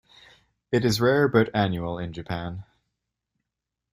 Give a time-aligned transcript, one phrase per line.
[0.71, 2.63] It is rare but annual in Japan.